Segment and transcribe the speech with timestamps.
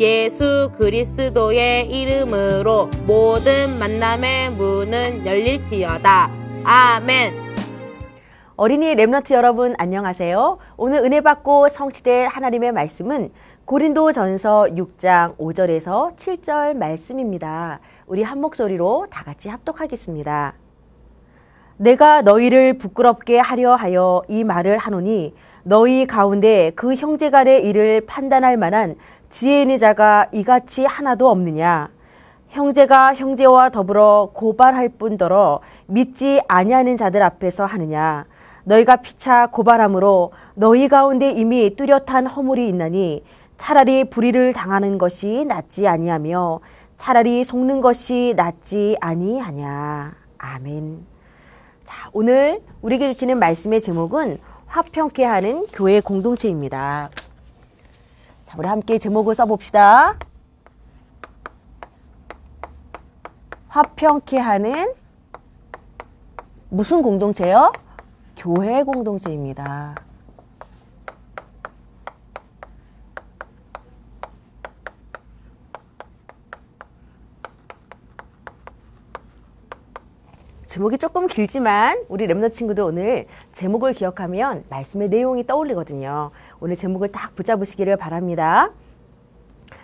[0.00, 6.30] 예수 그리스도의 이름으로 모든 만남의 문은 열릴지어다.
[6.64, 7.34] 아멘.
[8.56, 10.58] 어린이 랩너트 여러분 안녕하세요.
[10.76, 13.30] 오늘 은혜 받고 성취될 하나님의 말씀은
[13.66, 17.78] 고린도 전서 6장 5절에서 7절 말씀입니다.
[18.06, 20.54] 우리 한 목소리로 다 같이 합독하겠습니다.
[21.76, 28.56] 내가 너희를 부끄럽게 하려 하여 이 말을 하노니 너희 가운데 그 형제 간의 일을 판단할
[28.56, 28.96] 만한
[29.34, 31.88] 지혜 있는 자가 이같이 하나도 없느냐
[32.50, 38.26] 형제가 형제와 더불어 고발할 뿐더러 믿지 아니하는 자들 앞에서 하느냐
[38.62, 43.24] 너희가 피차 고발함으로 너희 가운데 이미 뚜렷한 허물이 있나니
[43.56, 46.60] 차라리 불의를 당하는 것이 낫지 아니하며
[46.96, 50.14] 차라리 속는 것이 낫지 아니하냐.
[50.38, 51.04] 아멘.
[51.82, 57.10] 자, 오늘 우리에게 주시는 말씀의 제목은 화평케 하는 교회 공동체입니다.
[58.54, 60.16] 자, 우리 함께 제목을 써봅시다.
[63.68, 64.94] 화평케 하는
[66.68, 67.72] 무슨 공동체요?
[68.36, 69.96] 교회 공동체입니다.
[80.66, 86.32] 제목이 조금 길지만 우리 랩너 친구들 오늘 제목을 기억하면 말씀의 내용이 떠올리거든요.
[86.64, 88.70] 오늘 제목을 딱 붙잡으시기를 바랍니다.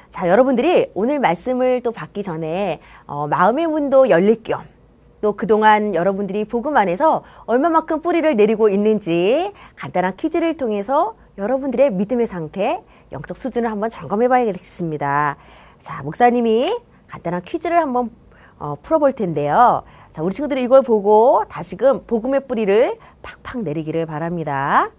[0.09, 4.81] 자, 여러분들이 오늘 말씀을 또 받기 전에 어, 마음의 문도 열릴 겸
[5.21, 12.83] 또 그동안 여러분들이 복음 안에서 얼마만큼 뿌리를 내리고 있는지 간단한 퀴즈를 통해서 여러분들의 믿음의 상태,
[13.13, 15.37] 영적 수준을 한번 점검해 봐야겠습니다.
[15.81, 16.75] 자, 목사님이
[17.09, 18.11] 간단한 퀴즈를 한번
[18.59, 19.83] 어, 풀어볼 텐데요.
[20.11, 24.91] 자, 우리 친구들이 이걸 보고 다시금 복음의 뿌리를 팍팍 내리기를 바랍니다.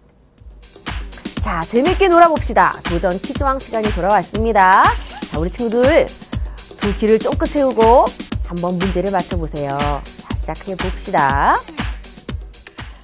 [1.42, 2.74] 자, 재밌게 놀아봅시다.
[2.84, 4.84] 도전 퀴즈왕 시간이 돌아왔습니다.
[5.32, 6.06] 자, 우리 친구들
[6.80, 8.06] 두 귀를 쫑긋 세우고
[8.48, 9.78] 한번 문제를 맞춰보세요.
[9.80, 11.56] 자, 시작해 봅시다.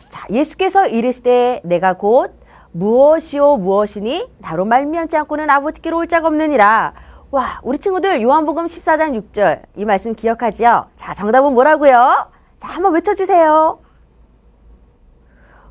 [0.09, 2.39] 자, 예수께서 이르시되 내가 곧
[2.73, 6.93] 무엇이요 무엇이니 나로 말미암지 않고는 아버지께로 올 자가 없느니라.
[7.31, 10.85] 와, 우리 친구들 요한복음 14장 6절 이 말씀 기억하지요?
[10.95, 12.27] 자, 정답은 뭐라고요?
[12.59, 13.79] 자, 한번 외쳐주세요.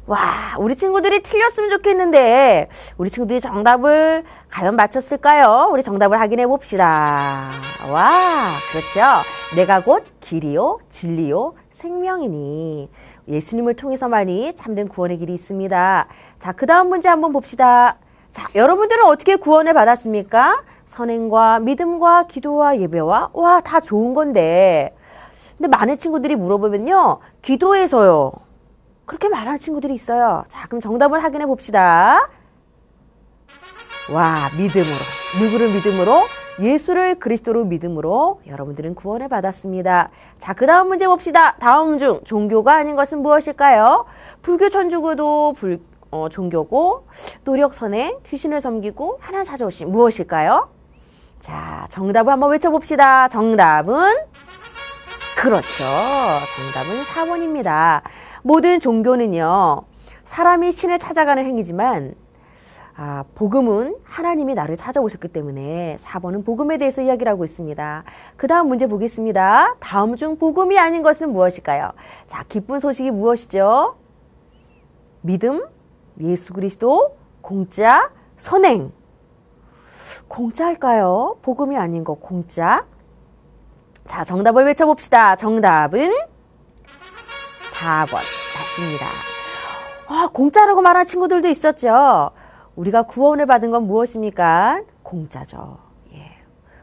[0.06, 5.68] 와, 우리 친구들이 틀렸으면 좋겠는데 우리 친구들이 정답을 과연 맞췄을까요?
[5.72, 7.50] 우리 정답을 확인해 봅시다.
[7.90, 8.12] 와,
[8.70, 9.00] 그렇죠.
[9.56, 12.88] 내가 곧 길이요, 진리요, 생명이니
[13.26, 16.06] 예수님을 통해서만이 참된 구원의 길이 있습니다.
[16.38, 17.96] 자, 그 다음 문제 한번 봅시다.
[18.30, 20.62] 자, 여러분들은 어떻게 구원을 받았습니까?
[20.86, 24.94] 선행과 믿음과 기도와 예배와 와 다 좋은 건데
[25.56, 28.30] 근데 많은 친구들이 물어보면요 기도해서요
[29.06, 32.28] 그렇게 말하는 친구들이 있어요 자 그럼 정답을 확인해 봅시다
[34.12, 34.96] 와 믿음으로
[35.40, 36.22] 누구를 믿음으로
[36.60, 40.08] 예수를 그리스도로 믿음으로 여러분들은 구원을 받았습니다.
[40.38, 41.56] 자, 그 다음 문제 봅시다.
[41.56, 44.06] 다음 중 종교가 아닌 것은 무엇일까요?
[44.42, 45.80] 불교 천주교도 불,
[46.10, 47.06] 어, 종교고
[47.44, 50.70] 노력 선행, 귀신을 섬기고 하나 찾아오신 무엇일까요?
[51.40, 53.28] 자, 정답을 한번 외쳐봅시다.
[53.28, 54.14] 정답은
[55.36, 55.84] 그렇죠.
[56.56, 58.00] 정답은 4번입니다.
[58.42, 59.82] 모든 종교는요,
[60.24, 62.14] 사람이 신을 찾아가는 행위지만,
[62.96, 68.04] 아, 복음은 하나님이 나를 찾아오셨기 때문에 4번은 복음에 대해서 이야기를 하고 있습니다.
[68.38, 69.76] 그 다음 문제 보겠습니다.
[69.78, 71.92] 다음 중 복음이 아닌 것은 무엇일까요?
[72.26, 73.96] 자, 기쁜 소식이 무엇이죠?
[75.20, 75.66] 믿음,
[76.20, 78.90] 예수 그리스도, 공짜, 선행.
[80.28, 81.36] 공짜일까요?
[81.42, 82.86] 복음이 아닌 거 공짜.
[84.06, 85.36] 자, 정답을 외쳐봅시다.
[85.36, 86.10] 정답은
[87.72, 88.14] 4번.
[88.14, 89.06] 맞습니다.
[90.08, 92.30] 아, 공짜라고 말한 친구들도 있었죠.
[92.76, 94.82] 우리가 구원을 받은 건 무엇입니까?
[95.02, 95.78] 공짜죠.
[96.14, 96.30] 예.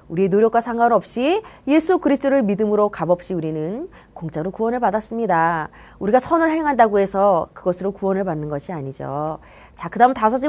[0.10, 5.70] 우리의 노력과 상관없이 예수 그리스도를 믿음으로 값없이 우리는 공짜로 구원을 받았습니다.
[6.00, 9.40] 우리가 선을 행한다고 해서 그것으로 구원을 받는 것이 아니죠.
[9.76, 10.42] 자, 그 다음 다섯,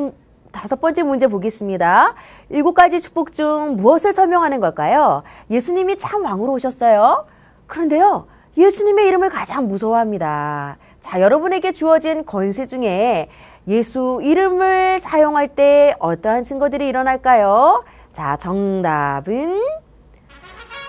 [0.55, 2.15] 다섯 번째 문제 보겠습니다.
[2.49, 5.25] 일곱 가지 축복 중 무엇을 설명하는 걸까요?
[5.51, 7.27] 예수님이 참 왕으로 오셨어요.
[7.67, 10.79] 그런데요, 예수님의 이름을 가장 무서워합니다.
[11.01, 13.29] 자, 여러분에게 주어진 권세 중에
[13.67, 17.85] 예수 이름을 사용할 때 어떠한 증거들이 일어날까요?
[18.13, 19.61] 자, 정답은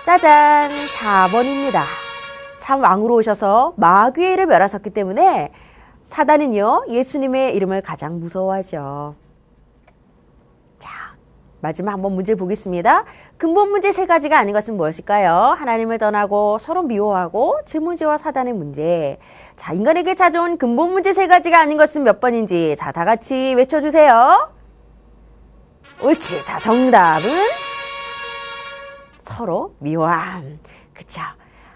[0.06, 1.82] 짜잔 4번입니다.
[2.58, 5.52] 참 왕으로 오셔서 마귀를 멸하셨기 때문에
[6.04, 9.25] 사단은요 예수님의 이름을 가장 무서워하죠.
[11.66, 13.04] 마지막 한번 문제 보겠습니다.
[13.38, 15.56] 근본 문제 세 가지가 아닌 것은 무엇일까요?
[15.58, 19.18] 하나님을 떠나고 서로 미워하고 제 문제와 사단의 문제.
[19.56, 22.76] 자, 인간에게 찾아온 근본 문제 세 가지가 아닌 것은 몇 번인지.
[22.78, 24.48] 자, 다 같이 외쳐주세요.
[26.04, 26.44] 옳지.
[26.44, 27.28] 자, 정답은
[29.18, 30.60] 서로 미워함.
[30.94, 31.20] 그쵸.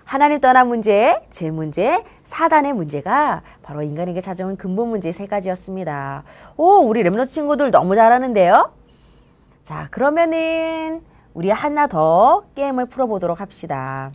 [0.04, 6.22] 하나님 떠난 문제, 제 문제, 사단의 문제가 바로 인간에게 찾아온 근본 문제 세 가지였습니다.
[6.56, 8.79] 오, 우리 랩너 친구들 너무 잘하는데요?
[9.70, 11.00] 자, 그러면은
[11.32, 14.10] 우리 하나 더 게임을 풀어보도록 합시다.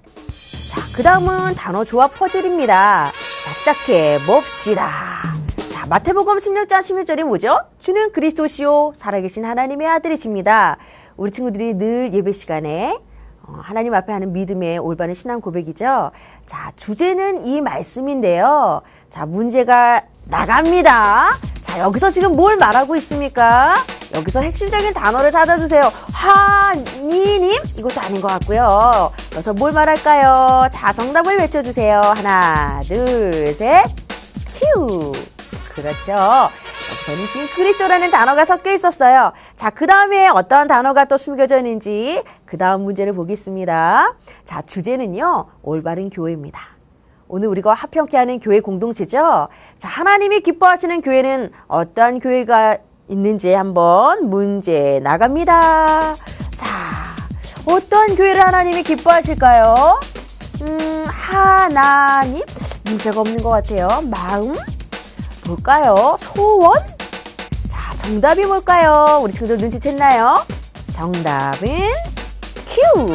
[0.69, 3.09] 자, 그 다음은 단어 조합 퍼즐입니다.
[3.45, 5.23] 자, 시작해 봅시다.
[5.71, 7.57] 자, 마태복음 16장 16절이 뭐죠?
[7.79, 10.75] 주는 그리스도시요 살아계신 하나님의 아들이십니다.
[11.15, 12.99] 우리 친구들이 늘 예배 시간에
[13.43, 16.11] 어, 하나님 앞에 하는 믿음의 올바른 신앙 고백이죠.
[16.45, 18.81] 자, 주제는 이 말씀인데요.
[19.09, 21.29] 자, 문제가 나갑니다.
[21.61, 23.75] 자, 여기서 지금 뭘 말하고 있습니까?
[24.13, 25.91] 여기서 핵심적인 단어를 찾아주세요.
[26.13, 27.61] 하니님?
[27.77, 29.11] 이것도 아닌 것 같고요.
[29.33, 30.69] 여기서 뭘 말할까요?
[30.71, 32.01] 자, 정답을 외쳐주세요.
[32.01, 33.85] 하나, 둘, 셋.
[34.47, 35.11] 큐.
[35.73, 36.49] 그렇죠.
[36.91, 39.33] 여기서는 지금 그리스도라는 단어가 섞여 있었어요.
[39.57, 44.13] 자, 그 다음에 어떤 단어가 또 숨겨져 있는지 그 다음 문제를 보겠습니다.
[44.45, 46.74] 자, 주제는요, 올바른 교회입니다.
[47.27, 49.47] 오늘 우리가 합평케 하는 교회 공동체죠.
[49.79, 52.77] 자, 하나님이 기뻐하시는 교회는 어떠한 교회가
[53.07, 56.15] 있는지 한번 문제 나갑니다.
[56.55, 56.67] 자,
[57.65, 59.99] 어떤 교회를 하나님이 기뻐하실까요?
[60.61, 62.43] 음, 하나님?
[62.85, 64.01] 문제가 없는 것 같아요.
[64.09, 64.53] 마음?
[65.47, 66.15] 뭘까요?
[66.19, 66.79] 소원?
[67.69, 69.19] 자, 정답이 뭘까요?
[69.23, 70.43] 우리 친구들 눈치챘나요?
[70.93, 71.69] 정답은
[72.67, 73.09] 큐!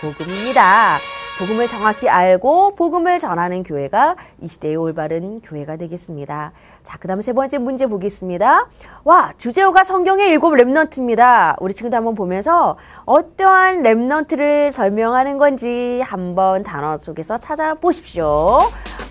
[0.00, 0.98] 복음입니다.
[1.38, 6.52] 복음을 정확히 알고 복음을 전하는 교회가 이 시대의 올바른 교회가 되겠습니다.
[6.82, 8.66] 자, 그 다음 세 번째 문제 보겠습니다.
[9.04, 11.56] 와, 주제어가 성경의 일곱 랩넌트입니다.
[11.60, 18.60] 우리 친구들 한번 보면서 어떠한 랩넌트를 설명하는 건지 한번 단어 속에서 찾아보십시오.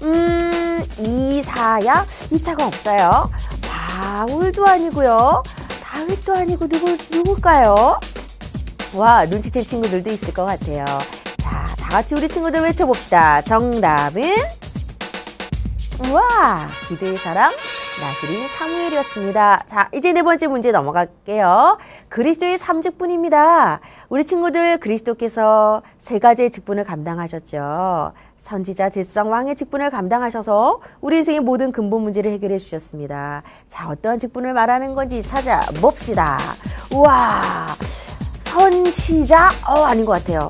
[0.01, 2.05] 음, 이사야?
[2.31, 3.29] 이차가 없어요.
[3.67, 5.43] 바울도 아니고요.
[5.83, 7.99] 다윗도 아니고 누구, 누굴까요?
[8.95, 10.85] 와, 눈치챈 친구들도 있을 것 같아요.
[11.45, 13.43] 자, 다 같이 우리 친구들 외쳐봅시다.
[13.43, 14.23] 정답은
[16.09, 16.67] 우와!
[16.89, 17.51] 기대의 사람
[18.01, 19.63] 나시린 사무엘이었습니다.
[19.67, 21.77] 자, 이제 네 번째 문제 넘어갈게요.
[22.09, 23.79] 그리스도의 삼직분입니다.
[24.09, 28.13] 우리 친구들 그리스도께서 세 가지의 직분을 감당하셨죠.
[28.37, 33.43] 선지자, 제사장, 왕의 직분을 감당하셔서 우리 인생의 모든 근본 문제를 해결해 주셨습니다.
[33.67, 36.39] 자, 어떠한 직분을 말하는 건지 찾아봅시다.
[36.91, 37.67] 우와!
[38.41, 39.51] 선시자?
[39.67, 40.49] 어, 아닌 것 같아요.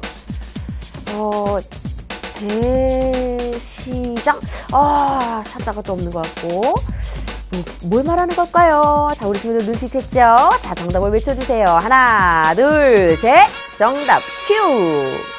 [1.13, 1.57] 어,
[2.31, 4.39] 제 시장?
[4.71, 6.61] 아, 사자가 또 없는 것 같고.
[7.51, 9.09] 뭐, 뭘 말하는 걸까요?
[9.15, 10.59] 자, 우리 친구들 눈치챘죠?
[10.61, 11.65] 자, 정답을 외쳐주세요.
[11.65, 13.47] 하나, 둘, 셋.
[13.77, 15.35] 정답, 큐!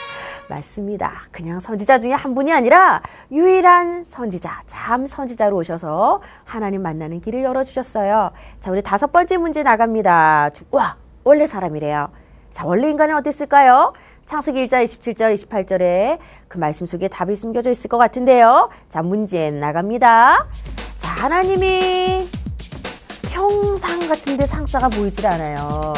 [0.48, 1.24] 맞습니다.
[1.32, 8.30] 그냥 선지자 중에 한 분이 아니라 유일한 선지자, 참 선지자로 오셔서 하나님 만나는 길을 열어주셨어요.
[8.60, 10.50] 자, 우리 다섯 번째 문제 나갑니다.
[10.70, 12.10] 와, 원래 사람이래요.
[12.52, 13.92] 자, 원래 인간은 어땠을까요?
[14.26, 16.18] 창세기 1장 27절 28절에
[16.48, 18.70] 그 말씀 속에 답이 숨겨져 있을 것 같은데요.
[18.88, 20.48] 자, 문제 나갑니다.
[20.98, 22.26] 자, 하나님이
[23.30, 25.92] 형상 같은데 상자가 보이질 않아요.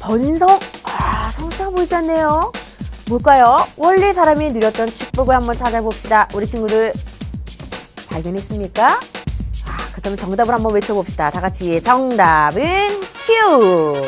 [0.00, 0.48] 번성?
[0.84, 2.50] 아, 성자가 보이지 않네요.
[3.08, 3.66] 뭘까요?
[3.76, 6.28] 원래 사람이 누렸던 축복을 한번 찾아봅시다.
[6.34, 6.94] 우리 친구들
[8.08, 8.88] 발견했습니까?
[8.94, 11.30] 아, 그렇다면 정답을 한번 외쳐봅시다.
[11.30, 12.62] 다 같이 정답은
[13.26, 14.02] 큐!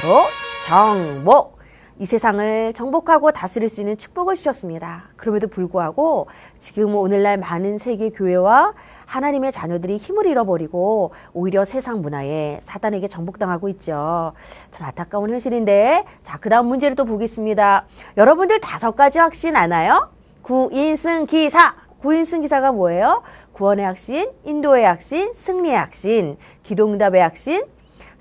[0.00, 0.24] 바로
[0.66, 1.61] 정복.
[1.98, 5.04] 이 세상을 정복하고 다스릴 수 있는 축복을 주셨습니다.
[5.16, 6.26] 그럼에도 불구하고
[6.58, 8.72] 지금 오늘날 많은 세계 교회와
[9.04, 14.32] 하나님의 자녀들이 힘을 잃어버리고 오히려 세상 문화에 사단에게 정복당하고 있죠.
[14.70, 17.84] 참 안타까운 현실인데 자, 그 다음 문제를 또 보겠습니다.
[18.16, 20.08] 여러분들 다섯 가지 확신 아나요?
[20.42, 21.74] 구인승 기사.
[22.00, 23.22] 구인승 기사가 뭐예요?
[23.52, 27.62] 구원의 확신, 인도의 확신, 승리의 확신, 기도응답의 확신,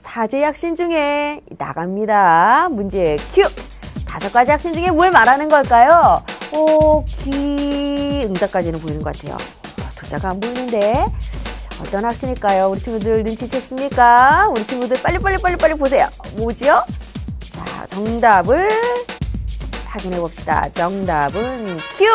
[0.01, 2.69] 사제의 확신 중에 나갑니다.
[2.71, 3.43] 문제 큐!
[4.05, 6.21] 다섯 가지 확신 중에 뭘 말하는 걸까요?
[6.51, 9.37] 오, 기, 응답까지는 보이는 것 같아요.
[9.97, 11.05] 도자가 안 보이는데.
[11.79, 12.69] 어떤 확신일까요?
[12.69, 14.51] 우리 친구들 눈치챘습니까?
[14.51, 16.07] 우리 친구들 빨리 빨리 빨리 빨리 보세요.
[16.35, 16.83] 뭐지요?
[17.39, 18.69] 자, 정답을
[19.85, 20.69] 확인해 봅시다.
[20.71, 22.05] 정답은 큐!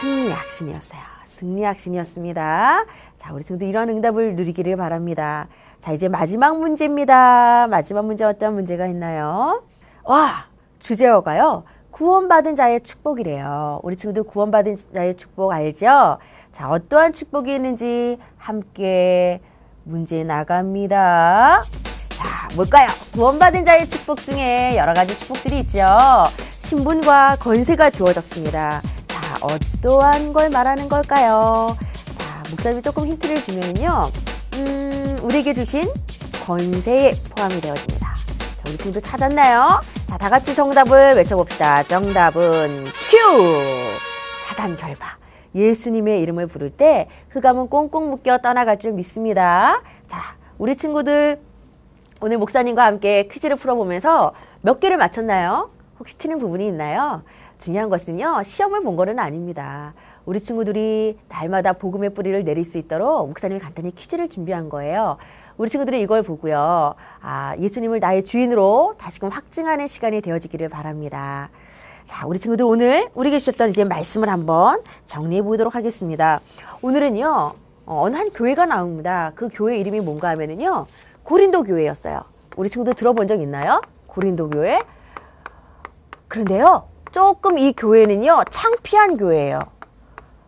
[0.00, 1.00] 승리 확신이었어요.
[1.26, 2.84] 승리 확신이었습니다.
[3.18, 5.46] 자, 우리 친구들 이런 응답을 누리기를 바랍니다.
[5.84, 7.66] 자, 이제 마지막 문제입니다.
[7.66, 9.62] 마지막 문제 어떤 문제가 있나요?
[10.04, 10.46] 와,
[10.78, 11.64] 주제어가요.
[11.90, 13.80] 구원받은 자의 축복이래요.
[13.82, 16.16] 우리 친구들 구원받은 자의 축복 알죠?
[16.52, 19.42] 자, 어떠한 축복이 있는지 함께
[19.82, 21.62] 문제 나갑니다.
[22.08, 22.88] 자, 뭘까요?
[23.12, 25.84] 구원받은 자의 축복 중에 여러 가지 축복들이 있죠.
[26.50, 28.80] 신분과 권세가 주어졌습니다.
[29.06, 31.76] 자, 어떠한 걸 말하는 걸까요?
[32.16, 34.08] 자, 목사님이 조금 힌트를 주면요.
[34.56, 35.88] 음, 우리에게 주신
[36.46, 38.14] 권세에 포함이 되어집니다.
[38.14, 39.80] 자, 우리 친구들 찾았나요?
[40.06, 41.82] 자, 다 같이 정답을 외쳐봅시다.
[41.84, 43.18] 정답은 큐!
[44.48, 45.18] 사단 결박.
[45.54, 49.82] 예수님의 이름을 부를 때 흑암은 꽁꽁 묶여 떠나갈 줄 믿습니다.
[50.06, 51.40] 자, 우리 친구들
[52.20, 55.70] 오늘 목사님과 함께 퀴즈를 풀어보면서 몇 개를 맞췄나요?
[55.98, 57.22] 혹시 틀린 부분이 있나요?
[57.58, 59.94] 중요한 것은요, 시험을 본 거는 아닙니다.
[60.26, 65.18] 우리 친구들이 날마다 복음의 뿌리를 내릴 수 있도록 목사님이 간단히 퀴즈를 준비한 거예요.
[65.56, 66.94] 우리 친구들이 이걸 보고요.
[67.20, 71.50] 아, 예수님을 나의 주인으로 다시금 확증하는 시간이 되어지기를 바랍니다.
[72.04, 76.40] 자, 우리 친구들 오늘 우리에게 주셨던 이제 말씀을 한번 정리해 보도록 하겠습니다.
[76.82, 77.52] 오늘은요,
[77.86, 79.32] 어, 어느 한 교회가 나옵니다.
[79.34, 80.86] 그 교회 이름이 뭔가 하면은요,
[81.22, 82.22] 고린도 교회였어요.
[82.56, 83.80] 우리 친구들 들어본 적 있나요?
[84.06, 84.80] 고린도 교회?
[86.28, 89.60] 그런데요, 조금 이 교회는요, 창피한 교회예요.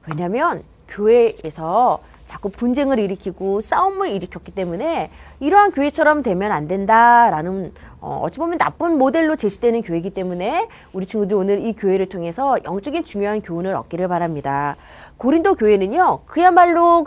[0.08, 5.10] 왜냐면 교회에서 자꾸 분쟁을 일으키고 싸움을 일으켰기 때문에
[5.40, 11.36] 이러한 교회처럼 되면 안 된다라는 어, 어찌 보면 나쁜 모델로 제시되는 교회이기 때문에 우리 친구들
[11.36, 14.76] 오늘 이 교회를 통해서 영적인 중요한 교훈을 얻기를 바랍니다.
[15.16, 17.06] 고린도 교회는요, 그야말로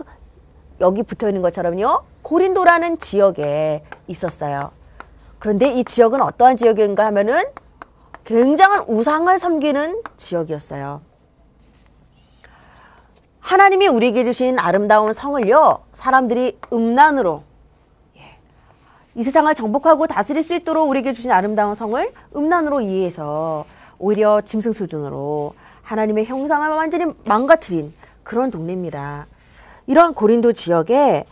[0.81, 4.71] 여기 붙어 있는 것처럼요, 고린도라는 지역에 있었어요.
[5.37, 7.43] 그런데 이 지역은 어떠한 지역인가 하면은
[8.25, 11.08] 굉장한 우상을 섬기는 지역이었어요.
[13.49, 17.41] 하나님이 우리에게 주신 아름다운 성을요, 사람들이 음란으로,
[18.17, 18.37] 예,
[19.15, 23.65] 이 세상을 정복하고 다스릴 수 있도록 우리에게 주신 아름다운 성을 음란으로 이해해서
[23.97, 27.91] 오히려 짐승 수준으로 하나님의 형상을 완전히 망가뜨린
[28.21, 29.25] 그런 동네입니다.
[29.87, 31.25] 이런 고린도 지역에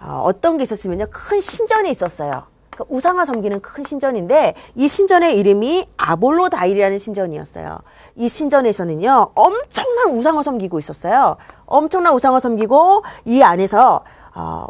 [0.00, 2.44] 어, 어떤 게 있었으면요, 큰 신전이 있었어요.
[2.74, 7.78] 그러니까 우상을 섬기는 큰 신전인데 이 신전의 이름이 아볼로 다일이라는 신전이었어요.
[8.16, 11.36] 이 신전에서는요 엄청난 우상을 섬기고 있었어요.
[11.66, 14.04] 엄청난 우상을 섬기고 이 안에서
[14.34, 14.66] 어,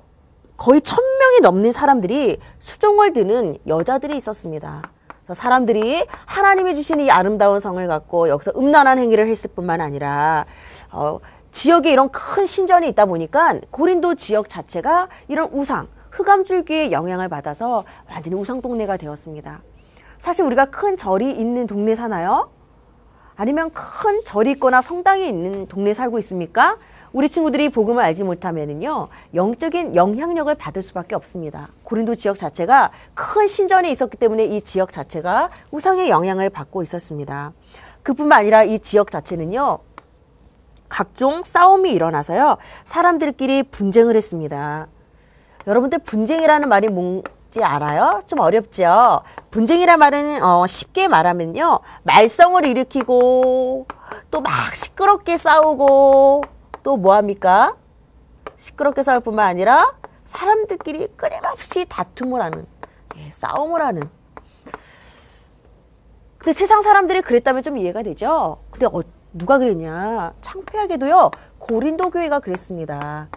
[0.57, 4.83] 거의 천 명이 넘는 사람들이 수종을 드는 여자들이 있었습니다.
[5.33, 10.45] 사람들이 하나님이 주신 이 아름다운 성을 갖고 여기서 음란한 행위를 했을 뿐만 아니라
[10.93, 11.19] 어,
[11.51, 18.37] 지역에 이런 큰 신전이 있다 보니까 고린도 지역 자체가 이런 우상, 흑암줄기의 영향을 받아서 완전히
[18.37, 19.63] 우상 동네가 되었습니다.
[20.19, 22.51] 사실 우리가 큰 절이 있는 동네 사나요?
[23.37, 26.79] 아니면 큰 절이 있거나 성당이 있는 동네 살고 있습니까?
[27.13, 31.69] 우리 친구들이 복음을 알지 못하면은요 영적인 영향력을 받을 수밖에 없습니다.
[31.83, 37.53] 고린도 지역 자체가 큰 신전이 있었기 때문에 이 지역 자체가 우상의 영향을 받고 있었습니다.
[38.03, 39.79] 그뿐만 아니라 이 지역 자체는요
[40.89, 44.89] 각종 싸움이 일어나서요 사람들끼리 분쟁을 했습니다.
[45.67, 48.23] 여러분들 분쟁이라는 말이 뭔지 알아요?
[48.27, 49.23] 좀 어렵죠?
[49.51, 51.81] 분쟁이란 말은 어, 쉽게 말하면요.
[52.03, 53.87] 말썽을 일으키고
[54.31, 56.43] 또 막 시끄럽게 싸우고
[56.83, 57.77] 또 뭐합니까?
[58.57, 59.95] 시끄럽게 싸울 뿐만 아니라
[60.27, 62.67] 사람들끼리 끊임없이 다툼을 하는
[63.17, 64.03] 예, 싸움을 하는
[66.39, 68.59] 근데 세상 사람들이 그랬다면 좀 이해가 되죠?
[68.71, 69.03] 근데 어,
[69.33, 70.35] 누가 그랬냐?
[70.43, 71.31] 창피하게도요.
[71.59, 73.29] 고린도 교회가 그랬습니다.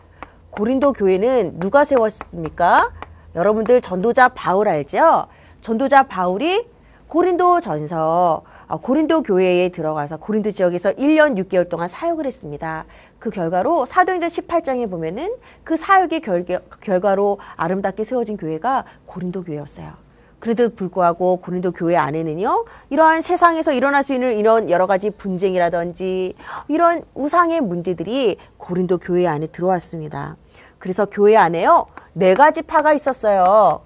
[0.58, 2.90] 고린도 교회는 누가 세웠습니까?
[3.36, 5.28] 여러분들 전도자 바울 알죠?
[5.62, 6.66] 전도자 바울이
[7.08, 12.86] 고린도 전서 어, 고린도 교회에 들어가서 고린도 지역에서 1년 6개월 동안 사역을 했습니다.
[13.20, 15.32] 그 결과로 사도행전 18장에 보면은
[15.64, 16.44] 그 사역의 결,
[16.82, 20.08] 결과로 아름답게 세워진 교회가 고린도 교회였어요.
[20.40, 26.36] 그래도 불구하고 고린도 교회 안에는요, 이러한 세상에서 일어날 수 있는 이런 여러 가지 분쟁이라든지
[26.68, 30.36] 이런 우상의 문제들이 고린도 교회 안에 들어왔습니다.
[30.80, 33.82] 그래서 교회 안에요, 네 가지 파가 있었어요.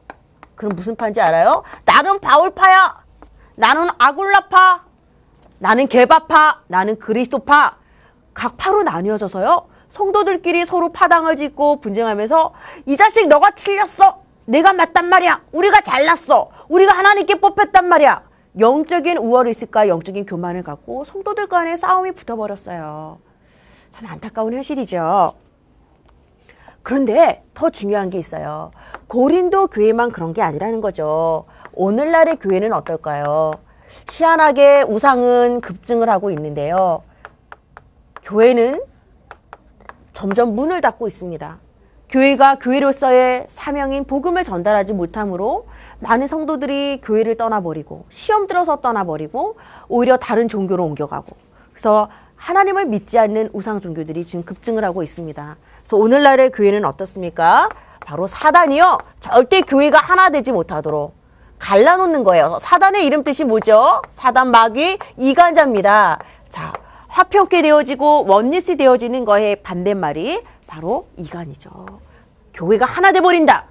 [0.55, 1.63] 그럼 무슨 파인지 알아요?
[1.85, 3.03] 나는 바울파야!
[3.55, 4.83] 나는 아굴라파!
[5.59, 6.61] 나는 개바파!
[6.67, 7.77] 나는 그리스도파!
[8.33, 12.53] 각 파로 나뉘어져서요, 성도들끼리 서로 파당을 짓고 분쟁하면서
[12.85, 14.21] 이 자식 너가 틀렸어!
[14.45, 15.41] 내가 맞단 말이야.
[15.51, 16.49] 우리가 잘났어.
[16.67, 18.23] 우리가 하나님께 뽑혔단 말이야.
[18.59, 23.19] 영적인 우월이 있을까 영적인 교만을 갖고 성도들 간에 싸움이 붙어버렸어요.
[23.93, 25.33] 참 안타까운 현실이죠.
[26.91, 28.71] 그런데 더 중요한 게 있어요.
[29.07, 31.45] 고린도 교회만 그런 게 아니라는 거죠.
[31.71, 33.51] 오늘날의 교회는 어떨까요?
[34.09, 37.01] 희한하게 우상은 급증을 하고 있는데요.
[38.23, 38.81] 교회는
[40.11, 41.59] 점점 문을 닫고 있습니다.
[42.09, 45.67] 교회가 교회로서의 사명인 복음을 전달하지 못함으로
[45.99, 49.55] 많은 성도들이 교회를 떠나버리고 시험 들어서 떠나버리고
[49.87, 51.37] 오히려 다른 종교로 옮겨가고
[51.71, 52.09] 그래서
[52.41, 55.57] 하나님을 믿지 않는 우상 종교들이 지금 급증을 하고 있습니다.
[55.81, 57.69] 그래서 오늘날의 교회는 어떻습니까?
[58.03, 58.97] 바로 사단이요.
[59.19, 61.13] 절대 교회가 하나 되지 못하도록
[61.59, 62.57] 갈라놓는 거예요.
[62.59, 64.01] 사단의 이름 뜻이 뭐죠?
[64.09, 66.17] 사단 마귀 이간자입니다.
[66.49, 66.73] 자,
[67.09, 71.69] 화평케 되어지고 원리스 되어지는 거에 반대말이 바로 이간이죠.
[72.55, 73.67] 교회가 하나 돼 버린다.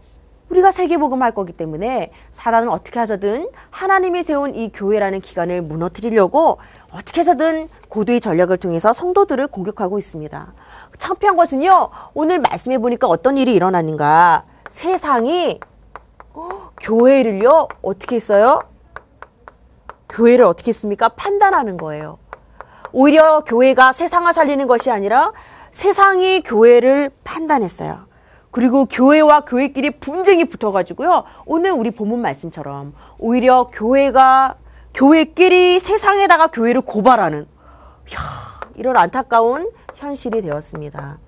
[0.50, 6.58] 우리가 세계복음 할 거기 때문에 사단은 어떻게 하서든 하나님이 세운 이 교회라는 기관을 무너뜨리려고
[6.92, 10.52] 어떻게 해서든 고도의 전략을 통해서 성도들을 공격하고 있습니다.
[10.98, 14.44] 창피한 것은요, 오늘 말씀해 보니까 어떤 일이 일어났는가.
[14.68, 15.60] 세상이
[16.32, 18.60] 어, 교회를요, 어떻게 했어요?
[20.08, 21.08] 교회를 어떻게 했습니까?
[21.10, 22.18] 판단하는 거예요.
[22.92, 25.32] 오히려 교회가 세상을 살리는 것이 아니라
[25.70, 28.10] 세상이 교회를 판단했어요.
[28.50, 31.24] 그리고 교회와 교회끼리 분쟁이 붙어가지고요.
[31.46, 34.56] 오늘 우리 본문 말씀처럼 오히려 교회가
[34.94, 37.46] 교회끼리 세상에다가 교회를 고발하는
[38.10, 38.18] 이야,
[38.74, 41.18] 이런 안타까운 현실이 되었습니다.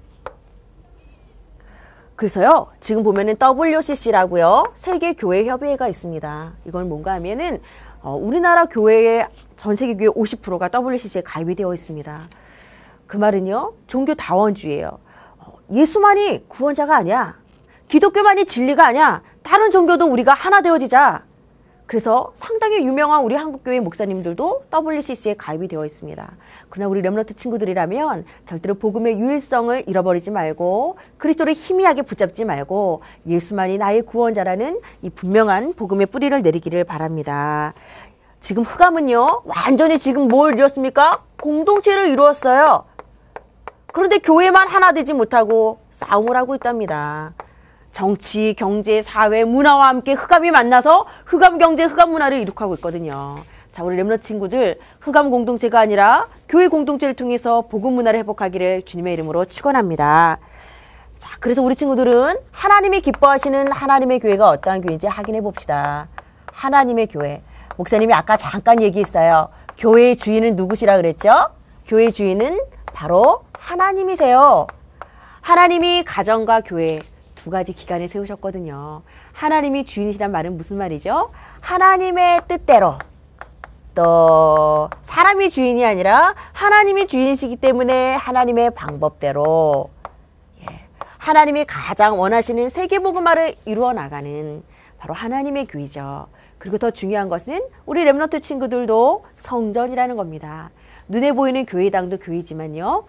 [2.16, 6.52] 그래서요, 지금 보면은 WCC라고요, 세계교회협의회가 있습니다.
[6.66, 7.60] 이건 뭔가 하면은,
[8.00, 12.20] 어, 우리나라 교회의 전 세계 교회 50%가 WCC에 가입이 되어 있습니다.
[13.06, 14.98] 그 말은요, 종교 다원주의예요.
[15.38, 17.36] 어, 예수만이 구원자가 아니야.
[17.88, 19.22] 기독교만이 진리가 아니야.
[19.42, 21.24] 다른 종교도 우리가 하나 되어지자.
[21.86, 26.32] 그래서 상당히 유명한 우리 한국교회 목사님들도 WCC에 가입이 되어 있습니다.
[26.70, 34.02] 그러나 우리 렘너트 친구들이라면 절대로 복음의 유일성을 잃어버리지 말고 그리스도를 희미하게 붙잡지 말고 예수만이 나의
[34.02, 37.74] 구원자라는 이 분명한 복음의 뿌리를 내리기를 바랍니다.
[38.40, 41.22] 지금 흑암은요, 완전히 지금 뭘 이뤘습니까?
[41.40, 42.86] 공동체를 이루었어요.
[43.92, 47.34] 그런데 교회만 하나 되지 못하고 싸움을 하고 있답니다.
[47.92, 53.36] 정치, 경제, 사회, 문화와 함께 흑암이 만나서 흑암 경제, 흑암 문화를 이룩하고 있거든요.
[53.70, 59.44] 자, 우리 렘너 친구들, 흑암 공동체가 아니라 교회 공동체를 통해서 복음 문화를 회복하기를 주님의 이름으로
[59.44, 60.38] 축원합니다.
[61.18, 66.08] 자, 그래서 우리 친구들은 하나님이 기뻐하시는 하나님의 교회가 어떠한 교회인지 확인해 봅시다.
[66.52, 67.42] 하나님의 교회.
[67.76, 69.48] 목사님이 아까 잠깐 얘기했어요.
[69.78, 71.48] 교회의 주인은 누구시라 그랬죠?
[71.86, 74.66] 교회 주인은 바로 하나님이세요.
[75.40, 77.00] 하나님이 가정과 교회
[77.42, 79.02] 두 가지 기관을 세우셨거든요.
[79.32, 81.32] 하나님이 주인이시란 말은 무슨 말이죠?
[81.60, 82.94] 하나님의 뜻대로
[83.96, 89.90] 또 사람이 주인이 아니라 하나님이 주인이시기 때문에 하나님의 방법대로
[90.62, 90.66] 예,
[91.18, 94.62] 하나님이 가장 원하시는 세계복음화를 이루어 나가는
[94.98, 96.28] 바로 하나님의 교회죠.
[96.58, 100.70] 그리고 더 중요한 것은 우리 렘너트 친구들도 성전이라는 겁니다.
[101.08, 103.04] 눈에 보이는 교회당도 교회지만요.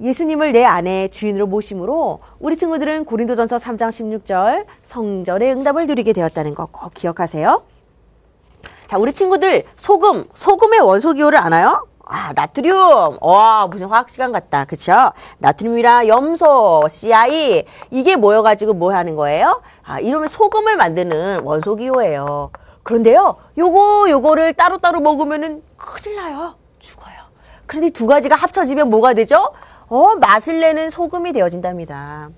[0.00, 6.66] 예수님을 내 안에 주인으로 모심으로 우리 친구들은 고린도전서 3장 16절 성전의 응답을 누리게 되었다는 거
[6.72, 7.62] 꼭 기억하세요.
[8.86, 11.86] 자, 우리 친구들 소금, 소금의 원소 기호를 아나요?
[12.04, 13.18] 아, 나트륨.
[13.20, 14.64] 와, 무슨 화학 시간 같다.
[14.64, 15.12] 그쵸?
[15.38, 19.62] 나트륨이랑 염소, CI 이게 모여 가지고 뭐 하는 거예요?
[19.84, 22.50] 아, 이러면 소금을 만드는 원소 기호예요.
[22.82, 23.36] 그런데요.
[23.58, 26.54] 요거 요거를 따로따로 먹으면은 큰일 나요.
[26.80, 27.14] 죽어요.
[27.66, 29.52] 그런데 두 가지가 합쳐지면 뭐가 되죠?
[29.90, 32.30] 어, 맛을 내는 소금이 되어진답니다.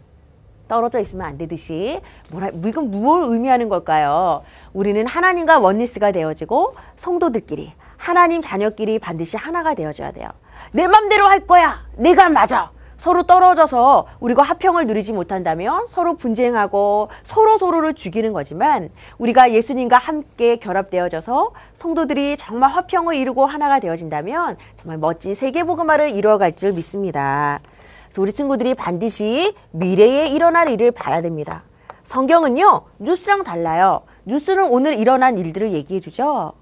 [0.68, 4.42] 떨어져 있으면 안 되듯이 뭐라 이건 뭘 의미하는 걸까요?
[4.72, 10.30] 우리는 하나님과 원리스가 되어지고 성도들끼리 하나님 자녀끼리 반드시 하나가 되어줘야 돼요.
[10.72, 11.84] 내 맘대로 할 거야.
[11.96, 12.70] 내가 맞아.
[13.02, 20.54] 서로 떨어져서 우리가 화평을 누리지 못한다면 서로 분쟁하고 서로 서로를 죽이는 거지만 우리가 예수님과 함께
[20.60, 27.58] 결합되어져서 성도들이 정말 화평을 이루고 하나가 되어진다면 정말 멋진 세계복음화를 이루어갈 줄 믿습니다.
[28.04, 31.64] 그래서 우리 친구들이 반드시 미래에 일어날 일을 봐야 됩니다.
[32.04, 34.02] 성경은요, 뉴스랑 달라요.
[34.26, 36.52] 뉴스는 오늘 일어난 일들을 얘기해 주죠.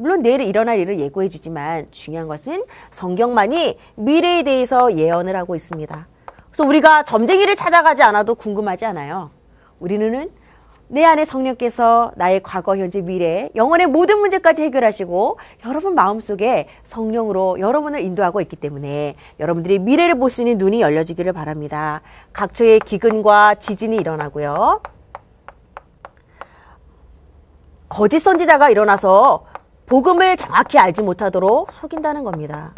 [0.00, 6.06] 물론 내일 일어날 일을 예고해 주지만 중요한 것은 성경만이 미래에 대해서 예언을 하고 있습니다.
[6.52, 9.30] 그래서 우리가 점쟁이를 찾아가지 않아도 궁금하지 않아요.
[9.80, 10.30] 우리는
[10.86, 18.00] 내 안에 성령께서 나의 과거, 현재, 미래, 영혼의 모든 문제까지 해결하시고 여러분 마음속에 성령으로 여러분을
[18.00, 22.02] 인도하고 있기 때문에 여러분들이 미래를 볼 수 있는 눈이 열려지기를 바랍니다.
[22.32, 24.80] 각초의 기근과 지진이 일어나고요.
[27.88, 29.44] 거짓 선지자가 일어나서
[29.88, 32.72] 복음을 정확히 알지 못하도록 속인다는 겁니다.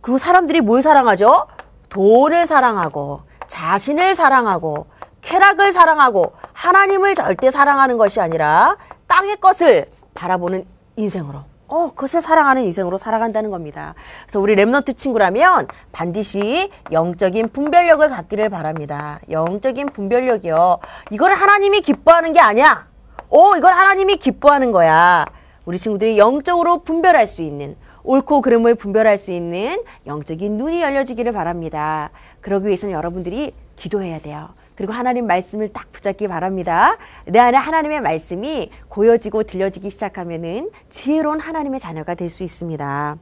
[0.00, 1.46] 그리고 사람들이 뭘 사랑하죠?
[1.90, 4.86] 돈을 사랑하고 자신을 사랑하고
[5.20, 10.64] 쾌락을 사랑하고 하나님을 절대 사랑하는 것이 아니라 땅의 것을 바라보는
[10.96, 13.94] 인생으로 어, 그것을 사랑하는 인생으로 살아간다는 겁니다.
[14.22, 19.20] 그래서 우리 Remnant 친구라면 반드시 영적인 분별력을 갖기를 바랍니다.
[19.30, 20.78] 영적인 분별력이요.
[21.12, 22.89] 이걸 하나님이 기뻐하는 게 아니야.
[23.30, 25.24] 오, 이걸 하나님이 기뻐하는 거야.
[25.64, 32.10] 우리 친구들이 영적으로 분별할 수 있는 옳고 그름을 분별할 수 있는 영적인 눈이 열려지기를 바랍니다.
[32.40, 34.48] 그러기 위해서는 여러분들이 기도해야 돼요.
[34.74, 36.96] 그리고 하나님 말씀을 딱 붙잡기 바랍니다.
[37.26, 43.16] 내 안에 하나님의 말씀이 고여지고 들려지기 시작하면은 지혜로운 하나님의 자녀가 될 수 있습니다.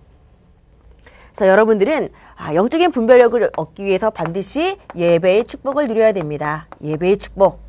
[1.35, 6.67] 그래서 여러분들은 아, 영적인 분별력을 얻기 위해서 반드시 예배의 축복을 누려야 됩니다.
[6.83, 7.68] 예배의 축복.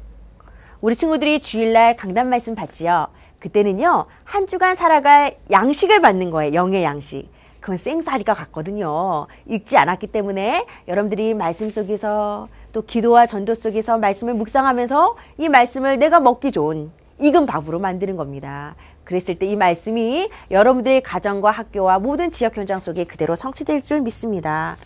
[0.81, 3.07] 우리 친구들이 주일날 강단 말씀 받지요.
[3.39, 6.53] 그때는요, 한 주간 살아갈 양식을 받는 거예요.
[6.53, 7.27] 영의 양식.
[7.59, 9.27] 그건 생사리가 같거든요.
[9.45, 16.21] 읽지 않았기 때문에 여러분들이 말씀 속에서 또 기도와 전도 속에서 말씀을 묵상하면서 이 말씀을 내가
[16.21, 18.75] 먹기 좋은 익은 밥으로 만드는 겁니다.
[19.03, 24.77] 그랬을 때 이 말씀이 여러분들의 가정과 학교와 모든 지역 현장 속에 그대로 성취될 줄 믿습니다.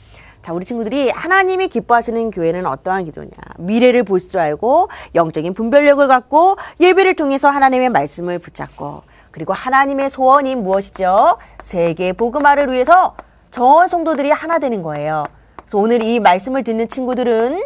[0.44, 3.30] 자, 우리 친구들이 하나님이 기뻐하시는 교회는 어떠한 기도냐?
[3.60, 10.56] 미래를 볼 줄 알고 영적인 분별력을 갖고 예배를 통해서 하나님의 말씀을 붙잡고 그리고 하나님의 소원이
[10.56, 11.38] 무엇이죠?
[11.62, 13.16] 세계 복음화를 위해서
[13.52, 15.24] 전 성도들이 하나 되는 거예요.
[15.58, 17.64] 그래서 오늘 이 말씀을 듣는 친구들은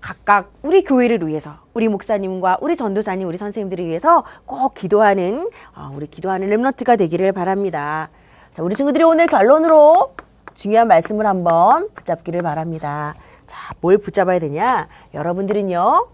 [0.00, 6.06] 각각 우리 교회를 위해서 우리 목사님과 우리 전도사님 우리 선생님들을 위해서 꼭 기도하는 어, 우리
[6.06, 8.08] 기도하는 렘너트가 되기를 바랍니다.
[8.50, 10.14] 자, 우리 친구들이 오늘 결론으로
[10.56, 13.14] 중요한 말씀을 한번 붙잡기를 바랍니다.
[13.46, 14.88] 자, 뭘 붙잡아야 되냐?
[15.14, 16.08] 여러분들은요,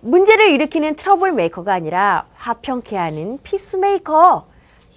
[0.00, 4.46] 문제를 일으키는 troublemaker가 아니라 화평케 하는 peacemaker.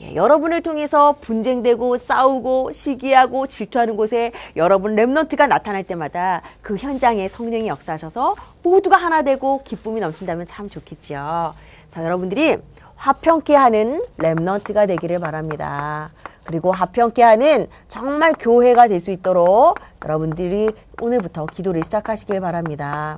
[0.01, 7.67] 예, 여러분을 통해서 분쟁되고 싸우고 시기하고 질투하는 곳에 여러분 Remnant가 나타날 때마다 그 현장에 성령이
[7.67, 11.55] 역사하셔서 모두가 하나 되고 기쁨이 넘친다면 참 좋겠지요.
[11.89, 12.58] 자, 여러분들이
[12.95, 16.12] 화평케 하는 Remnant가 되기를 바랍니다.
[16.45, 20.69] 그리고 화평케 하는 정말 교회가 될 수 있도록 여러분들이
[21.01, 23.17] 오늘부터 기도를 시작하시길 바랍니다.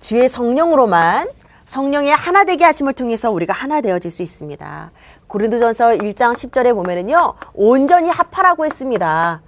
[0.00, 1.28] 주의 성령으로만
[1.66, 4.90] 성령의 하나 되게 하심을 통해서 우리가 하나 되어질 수 있습니다.
[5.26, 7.34] 고린도전서 1장 10절에 보면은요.
[7.54, 9.40] 온전히 합하라고 했습니다.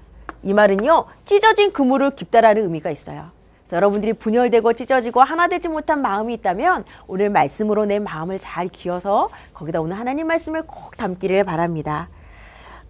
[0.43, 1.05] 이 말은요.
[1.25, 3.31] 찢어진 그물을 깁다라는 의미가 있어요.
[3.77, 9.81] 여러분들이 분열되고 찢어지고 하나 되지 못한 마음이 있다면 오늘 말씀으로 내 마음을 잘 기어서 거기다
[9.81, 12.09] 오늘 하나님 말씀을 꼭 담기를 바랍니다.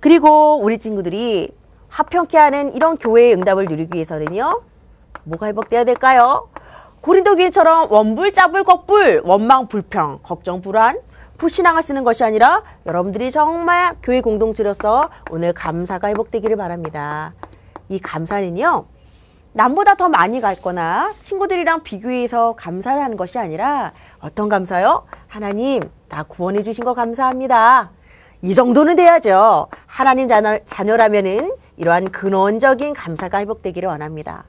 [0.01, 1.55] 그리고 우리 친구들이
[1.89, 4.63] 화평케 하는 이런 교회의 응답을 누리기 위해서는요.
[5.25, 6.49] 뭐가 회복돼야 될까요?
[7.01, 10.99] 고린도 교회처럼 원불, 짜불, 겁불, 원망, 불평, 걱정, 불안,
[11.39, 17.33] 불신앙을 쓰는 것이 아니라 여러분들이 정말 교회 공동체로서 오늘 감사가 회복되기를 바랍니다.
[17.89, 18.85] 이 감사는요.
[19.53, 25.07] 남보다 더 많이 갔거나 친구들이랑 비교해서 감사를 하는 것이 아니라 어떤 감사요?
[25.27, 27.91] 하나님, 나 구원해 주신 거 감사합니다.
[28.43, 29.67] 이 정도는 돼야죠.
[29.87, 34.45] 하나님 자녀, 자녀라면은 이러한 근원적인 감사가 회복되기를 원합니다.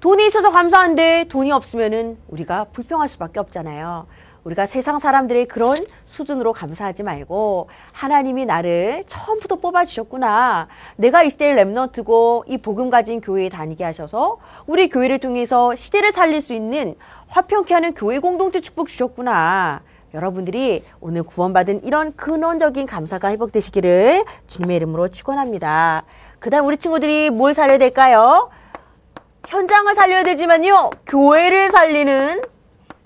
[0.00, 4.06] 돈이 있어서 감사한데 돈이 없으면은 우리가 불평할 수밖에 없잖아요.
[4.44, 5.76] 우리가 세상 사람들의 그런
[6.06, 10.68] 수준으로 감사하지 말고 하나님이 나를 처음부터 뽑아주셨구나.
[10.96, 16.40] 내가 이 시대의 랩넌트고 이 복음 가진 교회에 다니게 하셔서 우리 교회를 통해서 시대를 살릴
[16.40, 16.94] 수 있는
[17.28, 19.82] 화평케 하는 교회 공동체 축복 주셨구나.
[20.12, 26.02] 여러분들이 오늘 구원받은 이런 근원적인 감사가 회복되시기를 주님의 이름으로 축원합니다.
[26.40, 28.50] 그다음 우리 친구들이 뭘 살려야 될까요?
[29.46, 30.90] 현장을 살려야 되지만요.
[31.06, 32.42] 교회를 살리는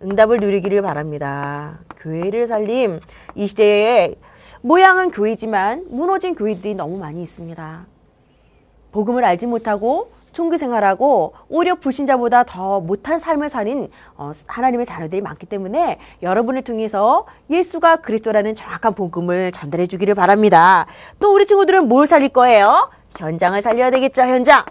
[0.02, 1.78] 응답을 누리기를 바랍니다.
[1.98, 3.00] 교회를 살림
[3.34, 4.14] 이 시대에
[4.60, 7.86] 모양은 교회지만 무너진 교회들이 너무 많이 있습니다.
[8.92, 15.46] 복음을 알지 못하고 종교 생활하고 오히려 불신자보다 더 못한 삶을 사는 어, 하나님의 자녀들이 많기
[15.46, 20.86] 때문에 여러분을 통해서 예수가 그리스도라는 정확한 복음을 전달해 주기를 바랍니다.
[21.20, 22.90] 또 우리 친구들은 뭘 살릴 거예요?
[23.16, 24.64] 현장을 살려야 되겠죠, 현장.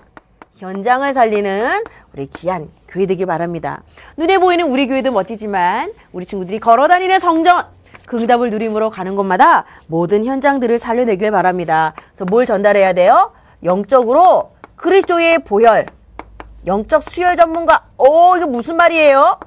[0.57, 3.81] 현장을 살리는 우리 귀한 교회 되길 바랍니다.
[4.17, 7.65] 눈에 보이는 우리 교회도 멋지지만 우리 친구들이 걸어 다니는 성전
[8.05, 11.93] 그 응답을 누림으로 가는 곳마다 모든 현장들을 살려내길 바랍니다.
[12.09, 13.31] 그래서 뭘 전달해야 돼요?
[13.63, 15.87] 영적으로 그리스도의 보혈,
[16.67, 17.85] 영적 수혈 전문가.
[17.97, 19.39] 오, 이거 무슨 말이에요?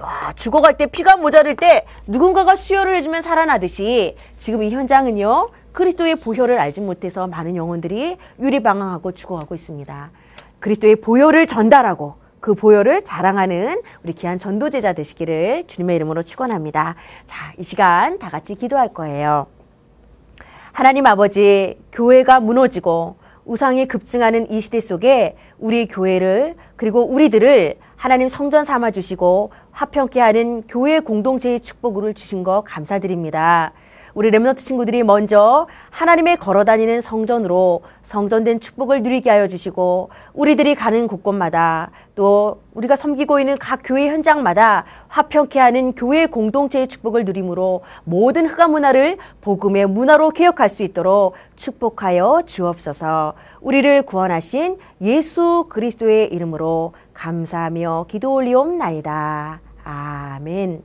[0.00, 5.48] 와, 죽어갈 때 피가 모자랄 때 누군가가 수혈을 해주면 살아나듯이 지금 이 현장은요
[5.78, 10.10] 그리스도의 보혈을 알지 못해서 많은 영혼들이 유리방황하고 죽어가고 있습니다.
[10.58, 16.96] 그리스도의 보혈을 전달하고 그 보혈을 자랑하는 우리 귀한 전도제자 되시기를 주님의 이름으로 축원합니다.
[17.26, 19.46] 자, 이 시간 다 같이 기도할 거예요.
[20.72, 23.14] 하나님 아버지, 교회가 무너지고
[23.44, 30.66] 우상이 급증하는 이 시대 속에 우리 교회를 그리고 우리들을 하나님 성전 삼아 주시고 화평케 하는
[30.66, 33.74] 교회 공동체의 축복을 주신 거 감사드립니다.
[34.14, 41.90] 우리 렘너트 친구들이 먼저 하나님의 걸어다니는 성전으로 성전된 축복을 누리게 하여 주시고 우리들이 가는 곳곳마다
[42.14, 48.72] 또 우리가 섬기고 있는 각 교회 현장마다 화평케 하는 교회 공동체의 축복을 누림으로 모든 흑암
[48.72, 53.34] 문화를 복음의 문화로 개혁할 수 있도록 축복하여 주옵소서.
[53.60, 59.60] 우리를 구원하신 예수 그리스도의 이름으로 감사하며 기도 올리옵나이다.
[59.84, 60.82] 아멘.